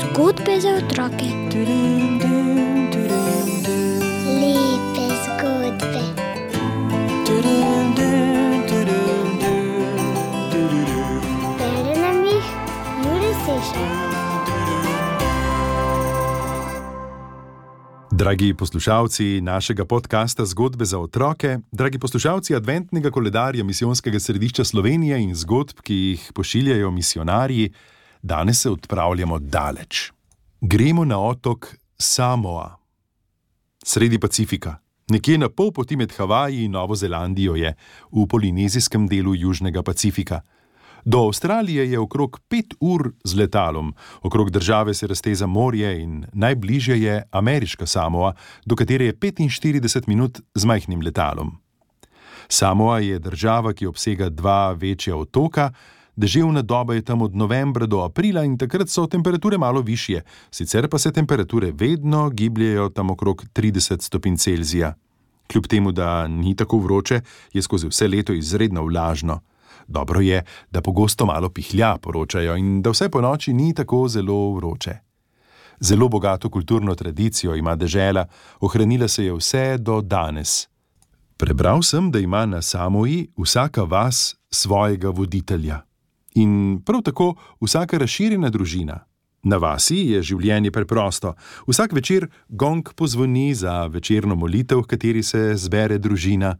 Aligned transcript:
Zgodbe 0.00 0.60
za 0.60 0.68
otroke. 0.68 1.26
Dragi 18.16 18.54
poslušalci 18.54 19.40
našega 19.40 19.84
podcasta 19.84 20.44
Zgodbe 20.44 20.84
za 20.84 20.98
otroke, 20.98 21.58
dragi 21.72 21.98
poslušalci 21.98 22.54
adventnega 22.56 23.10
koledarja 23.10 23.64
Misijonskega 23.64 24.20
središča 24.20 24.64
Slovenije 24.64 25.18
in 25.20 25.34
zgodb, 25.34 25.82
ki 25.84 25.94
jih 25.94 26.32
pošiljajo 26.34 26.90
misionarji, 26.90 27.72
danes 28.22 28.62
se 28.62 28.70
odpravljamo 28.70 29.38
daleč. 29.38 30.12
Gremo 30.60 31.04
na 31.04 31.20
otok 31.20 31.76
Samoa, 31.98 32.78
sredi 33.84 34.18
Pacifika, 34.18 34.78
nekje 35.08 35.38
na 35.38 35.48
pol 35.48 35.72
poti 35.72 35.96
med 35.96 36.12
Havaji 36.16 36.64
in 36.64 36.72
Novo 36.72 36.96
Zelandijo 36.96 37.54
je 37.54 37.74
v 38.12 38.26
polinezijskem 38.28 39.08
delu 39.08 39.34
Južnega 39.34 39.82
Pacifika. 39.82 40.40
Do 41.06 41.18
Avstralije 41.18 41.90
je 41.90 41.98
okrog 41.98 42.40
pet 42.48 42.74
ur 42.80 43.12
z 43.24 43.36
letalom, 43.38 43.94
okrog 44.22 44.50
države 44.50 44.94
se 44.94 45.06
razteza 45.06 45.46
morje 45.46 46.02
in 46.02 46.24
najbližje 46.32 47.02
je 47.02 47.22
ameriška 47.30 47.86
Samoa, 47.86 48.32
do 48.64 48.76
katere 48.76 49.04
je 49.04 49.14
45 49.14 50.08
minut 50.08 50.40
z 50.54 50.64
majhnim 50.64 51.00
letalom. 51.00 51.58
Samoa 52.48 52.98
je 52.98 53.18
država, 53.18 53.72
ki 53.72 53.86
obsega 53.86 54.28
dva 54.28 54.72
večja 54.72 55.16
otoka, 55.16 55.70
deževna 56.16 56.62
doba 56.62 56.94
je 56.94 57.04
tam 57.04 57.22
od 57.22 57.36
novembra 57.36 57.86
do 57.86 58.02
aprila 58.02 58.44
in 58.44 58.58
takrat 58.58 58.88
so 58.88 59.06
temperature 59.06 59.58
malo 59.58 59.80
višje, 59.80 60.24
sicer 60.50 60.88
pa 60.88 60.98
se 60.98 61.12
temperature 61.12 61.72
vedno 61.72 62.30
gibljejo 62.30 62.88
tam 62.88 63.10
okrog 63.10 63.44
30 63.54 64.02
stopinj 64.02 64.36
Celzija. 64.36 64.94
Kljub 65.52 65.66
temu, 65.66 65.92
da 65.92 66.26
ni 66.28 66.56
tako 66.56 66.78
vroče, 66.78 67.20
je 67.52 67.62
skozi 67.62 67.86
vse 67.86 68.08
leto 68.08 68.32
izredno 68.32 68.82
vlažno. 68.82 69.40
Dobro 69.88 70.20
je, 70.20 70.44
da 70.70 70.80
pogosto 70.82 71.26
malo 71.26 71.48
pihlja, 71.48 71.96
poročajo, 72.02 72.56
in 72.56 72.82
da 72.82 72.90
vse 72.90 73.08
po 73.08 73.20
noči 73.20 73.52
ni 73.52 73.74
tako 73.74 74.08
zelo 74.08 74.54
vroče. 74.54 74.98
Zelo 75.80 76.08
bogato 76.08 76.50
kulturno 76.50 76.94
tradicijo 76.94 77.54
ima 77.54 77.76
dežela, 77.76 78.26
ohranila 78.60 79.08
se 79.08 79.24
je 79.24 79.34
vse 79.34 79.78
do 79.78 80.00
danes. 80.00 80.68
Prebral 81.36 81.82
sem, 81.82 82.10
da 82.10 82.18
ima 82.18 82.46
na 82.46 82.62
Samoji 82.62 83.28
vsaka 83.36 83.82
vas 83.82 84.36
svojega 84.50 85.10
voditelja. 85.10 85.80
In 86.34 86.82
prav 86.84 87.02
tako 87.02 87.34
vsaka 87.60 87.98
razširjena 87.98 88.50
družina. 88.50 89.04
Na 89.42 89.56
vasi 89.56 89.96
je 90.10 90.22
življenje 90.22 90.72
preprosto. 90.74 91.34
Vsak 91.68 91.92
večer 91.92 92.26
gong 92.48 92.88
pozvoni 92.96 93.54
za 93.54 93.86
večerno 93.86 94.34
molitev, 94.34 94.82
v 94.82 94.88
kateri 94.90 95.22
se 95.22 95.54
zbere 95.56 95.98
družina. 95.98 96.56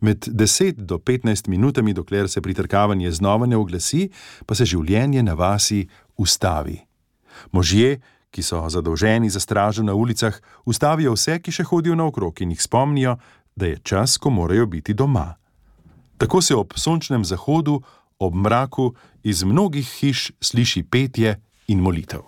Med 0.00 0.28
10 0.28 0.72
do 0.76 0.98
15 0.98 1.48
minutami, 1.48 1.92
dokler 1.92 2.28
se 2.28 2.40
pritrkavanje 2.40 3.10
znova 3.10 3.46
ne 3.46 3.56
oglasi, 3.56 4.10
pa 4.46 4.54
se 4.54 4.64
življenje 4.64 5.22
na 5.22 5.34
vasi 5.34 5.86
ustavi. 6.16 6.80
Možje, 7.52 8.00
ki 8.30 8.42
so 8.42 8.60
zadolženi 8.68 9.30
za 9.30 9.40
stražo 9.40 9.82
na 9.82 9.94
ulicah, 9.94 10.34
ustavijo 10.64 11.14
vse, 11.16 11.38
ki 11.40 11.52
še 11.52 11.64
hodijo 11.64 11.96
naokrog 11.96 12.40
in 12.40 12.52
jih 12.52 12.62
spomnijo, 12.62 13.16
da 13.56 13.66
je 13.66 13.80
čas, 13.82 14.18
ko 14.18 14.30
morajo 14.30 14.66
biti 14.66 14.94
doma. 14.94 15.34
Tako 16.18 16.42
se 16.42 16.54
ob 16.54 16.76
sončnem 16.76 17.24
zahodu, 17.24 17.80
ob 18.18 18.34
mraku, 18.34 18.92
iz 19.22 19.42
mnogih 19.44 19.88
hiš 20.00 20.30
sliši 20.40 20.82
petje 20.82 21.36
in 21.68 21.80
molitev. 21.80 22.24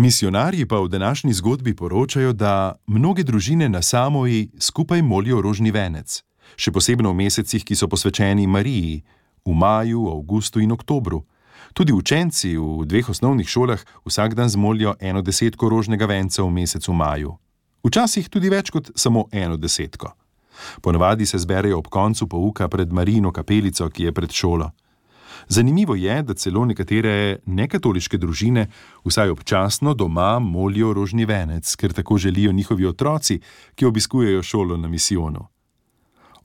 Misionarji 0.00 0.64
pa 0.66 0.80
v 0.80 0.88
današnji 0.88 1.32
zgodbi 1.32 1.74
poročajo, 1.76 2.32
da 2.32 2.80
mnoge 2.86 3.22
družine 3.22 3.68
na 3.68 3.82
Samoji 3.82 4.48
skupaj 4.58 5.02
molijo 5.02 5.42
rožni 5.42 5.70
venec 5.70 6.22
še 6.56 6.72
posebej 6.72 7.06
v 7.06 7.14
mesecih, 7.14 7.64
ki 7.64 7.74
so 7.76 7.88
posvečeni 7.88 8.46
Mariji, 8.46 9.02
v 9.44 9.52
maju, 9.54 10.08
avgustu 10.10 10.60
in 10.60 10.72
oktobru. 10.72 11.24
Tudi 11.74 11.92
učenci 11.92 12.56
v 12.58 12.86
dveh 12.86 13.08
osnovnih 13.08 13.48
šolah 13.48 13.78
vsak 14.06 14.34
dan 14.34 14.48
zmolijo 14.48 14.96
eno 15.00 15.22
desetko 15.22 15.68
rožnega 15.68 16.06
venca 16.06 16.42
v 16.42 16.50
mesecu 16.50 16.92
maju. 16.92 17.36
Včasih 17.86 18.28
tudi 18.28 18.50
več 18.50 18.70
kot 18.70 18.90
samo 18.94 19.28
eno 19.32 19.56
desetko. 19.56 20.12
Ponavadi 20.82 21.26
se 21.26 21.38
zberejo 21.38 21.78
ob 21.78 21.88
koncu 21.88 22.26
pouka 22.26 22.68
pred 22.68 22.92
Marijino 22.92 23.32
kapelico, 23.32 23.88
ki 23.88 24.04
je 24.04 24.12
pred 24.12 24.30
šolo. 24.30 24.70
Zanimivo 25.48 25.94
je, 25.94 26.22
da 26.22 26.34
celo 26.34 26.64
nekatere 26.64 27.38
nekatoliške 27.46 28.18
družine 28.18 28.66
vsaj 29.04 29.30
občasno 29.30 29.94
doma 29.94 30.38
molijo 30.38 30.92
rožni 30.92 31.24
venec, 31.24 31.74
ker 31.76 31.92
tako 31.92 32.18
želijo 32.18 32.52
njihovi 32.52 32.86
otroci, 32.86 33.40
ki 33.74 33.86
obiskujejo 33.86 34.42
šolo 34.42 34.76
na 34.76 34.88
misijonu. 34.88 35.46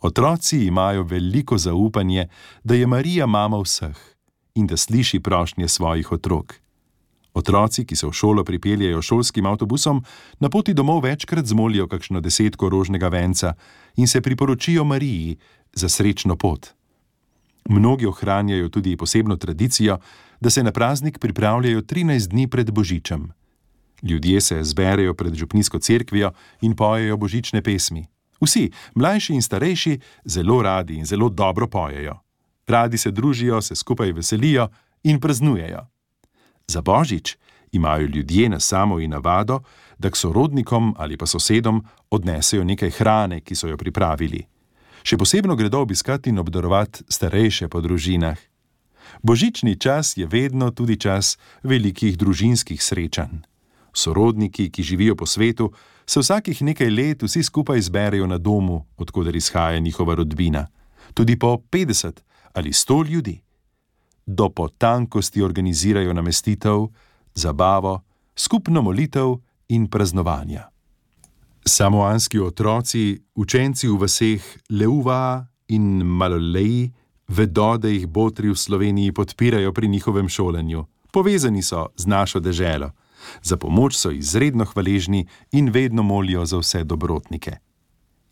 Otroci 0.06 0.66
imajo 0.66 1.04
veliko 1.04 1.58
zaupanje, 1.58 2.28
da 2.64 2.76
je 2.76 2.88
Marija 2.88 3.26
mama 3.26 3.58
vseh 3.62 3.98
in 4.56 4.68
da 4.68 4.78
sliši 4.78 5.20
prošnje 5.20 5.68
svojih 5.68 6.12
otrok. 6.12 6.54
Otroci, 7.34 7.86
ki 7.86 7.96
se 7.96 8.08
v 8.08 8.12
šolo 8.12 8.44
pripeljejo 8.44 9.02
šolskim 9.02 9.46
avtobusom, 9.46 10.04
na 10.40 10.50
poti 10.50 10.74
domov 10.74 11.02
večkrat 11.04 11.46
zmolijo 11.46 11.88
kakšno 11.88 12.22
desetko 12.22 12.70
rožnega 12.70 13.08
venca 13.08 13.54
in 13.96 14.08
se 14.08 14.22
priporočijo 14.22 14.84
Mariji 14.84 15.38
za 15.74 15.90
srečno 15.90 16.36
pot. 16.36 16.70
Mnogi 17.70 18.06
ohranjajo 18.06 18.70
tudi 18.70 18.98
posebno 18.98 19.36
tradicijo, 19.36 19.98
da 20.40 20.50
se 20.50 20.64
na 20.64 20.72
praznik 20.72 21.20
pripravljajo 21.20 21.82
13 21.82 22.28
dni 22.28 22.48
pred 22.48 22.72
Božičem. 22.72 23.32
Ljudje 24.04 24.42
se 24.42 24.64
zberejo 24.64 25.14
pred 25.14 25.34
župnijsko 25.34 25.80
cerkvijo 25.80 26.32
in 26.62 26.76
pojejo 26.76 27.18
božične 27.18 27.62
pesmi. 27.62 28.06
Vsi, 28.41 28.72
mlajši 28.96 29.34
in 29.34 29.41
starejši, 29.41 30.00
zelo 30.25 30.62
radi 30.62 30.96
in 30.96 31.06
zelo 31.06 31.29
dobro 31.29 31.68
pojejo. 31.68 32.19
Radi 32.68 32.97
se 32.97 33.12
družijo, 33.12 33.62
se 33.62 33.75
skupaj 33.75 34.12
veselijo 34.12 34.69
in 35.03 35.19
praznujejo. 35.19 35.88
Za 36.68 36.81
božič 36.81 37.38
imajo 37.72 38.07
ljudje 38.07 38.50
na 38.50 38.59
samo 38.59 39.00
in 39.00 39.12
navado, 39.12 39.59
da 39.97 40.09
k 40.09 40.16
sorodnikom 40.16 40.95
ali 40.97 41.18
pa 41.18 41.25
sosedom 41.25 41.85
odnesejo 42.09 42.63
nekaj 42.63 42.90
hrane, 42.90 43.41
ki 43.41 43.56
so 43.56 43.68
jo 43.68 43.78
pripravili. 43.78 44.45
Še 45.03 45.18
posebno 45.18 45.56
gredo 45.56 45.79
obiskati 45.81 46.29
in 46.29 46.40
obdarovati 46.40 47.03
starejše 47.09 47.68
po 47.68 47.81
družinah. 47.81 48.38
Božični 49.22 49.75
čas 49.79 50.18
je 50.18 50.25
vedno 50.25 50.72
tudi 50.72 50.97
čas 50.97 51.38
velikih 51.63 52.18
družinskih 52.18 52.81
srečanj. 52.81 53.45
Sorodniki, 53.95 54.69
ki 54.72 54.83
živijo 54.83 55.16
po 55.16 55.25
svetu, 55.25 55.72
se 56.06 56.19
vsakih 56.19 56.61
nekaj 56.61 56.89
let 56.89 57.23
vsi 57.23 57.44
skupaj 57.44 57.81
zberejo 57.81 58.28
na 58.28 58.38
domu, 58.38 58.85
odkuder 58.97 59.35
izhaja 59.35 59.79
njihova 59.79 60.16
rodbina, 60.16 60.67
tudi 61.13 61.39
po 61.39 61.57
50 61.72 62.11
ali 62.53 62.69
100 62.69 63.09
ljudi. 63.09 63.41
Do 64.25 64.50
potankosti 64.50 65.41
organizirajo 65.41 66.13
namestitev, 66.13 66.88
zabavo, 67.35 68.01
skupno 68.35 68.81
molitev 68.81 69.35
in 69.67 69.88
praznovanja. 69.88 70.69
Samoanski 71.66 72.39
otroci, 72.39 73.22
učenci 73.35 73.88
v 73.88 74.06
vseh 74.06 74.44
Leuva 74.69 75.45
in 75.67 76.03
Maloleji, 76.03 76.91
vedo, 77.27 77.77
da 77.77 77.89
jih 77.89 78.07
botri 78.07 78.50
v 78.50 78.56
Sloveniji 78.56 79.12
podpirajo 79.12 79.73
pri 79.73 79.88
njihovem 79.88 80.29
šolanju, 80.29 80.85
povezani 81.12 81.63
so 81.63 81.88
z 81.97 82.06
našo 82.06 82.39
deželo. 82.39 82.91
Za 83.41 83.58
pomoč 83.58 83.97
so 83.97 84.12
izredno 84.12 84.66
hvaležni 84.66 85.28
in 85.52 85.69
vedno 85.69 86.03
molijo 86.03 86.46
za 86.46 86.58
vse 86.58 86.84
dobrotnike. 86.84 87.58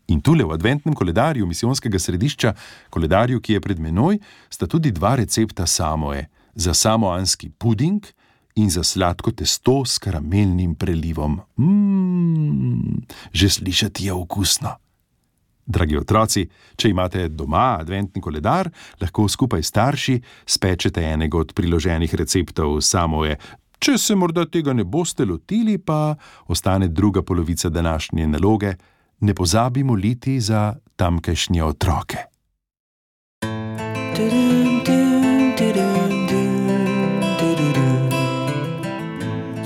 In 0.06 0.20
tule 0.20 0.44
v 0.44 0.52
adventnem 0.52 0.94
koledarju 0.94 1.46
misijonskega 1.46 1.98
središča, 1.98 2.52
koledarju, 2.90 3.40
ki 3.40 3.52
je 3.56 3.60
pred 3.60 3.80
menoj, 3.80 4.18
sta 4.50 4.66
tudi 4.66 4.92
dva 4.92 5.14
recepta 5.16 5.66
samoe: 5.66 6.26
za 6.54 6.74
samoanski 6.74 7.50
puding 7.58 8.04
in 8.54 8.70
za 8.70 8.84
sladko 8.84 9.32
testo 9.32 9.84
s 9.84 9.98
karamelnim 9.98 10.74
prelivom. 10.74 11.40
Mmm, 11.58 13.02
že 13.32 13.48
slišati 13.50 14.06
je 14.06 14.12
okusno. 14.12 14.76
Dragi 15.66 15.96
otroci, 15.96 16.44
če 16.76 16.90
imate 16.92 17.28
doma 17.32 17.78
adventni 17.80 18.20
koledar, 18.20 18.68
lahko 19.00 19.24
skupaj 19.28 19.62
s 19.62 19.72
starši 19.72 20.18
spečete 20.46 21.00
enega 21.00 21.38
od 21.40 21.54
priloženih 21.56 22.14
receptov 22.14 22.82
samoe, 22.84 23.38
Če 23.84 23.98
se 24.00 24.14
morda 24.16 24.46
tega 24.48 24.72
ne 24.72 24.80
boste 24.88 25.26
lotili, 25.28 25.74
pa 25.76 26.14
ostane 26.48 26.86
druga 26.88 27.22
polovica 27.22 27.68
današnje 27.68 28.26
naloge: 28.26 28.70
ne 29.20 29.34
pozabi 29.34 29.84
moliti 29.84 30.38
za 30.40 30.74
tamkajšnje 30.96 31.64
otroke. 31.64 32.16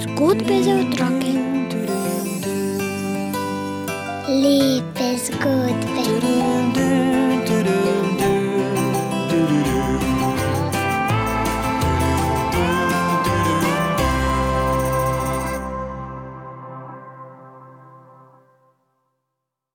Zgodbe 0.02 0.62
za 0.62 0.74
otroke. 0.82 1.32
Lepe 4.42 5.08
zgodbe. 5.26 6.97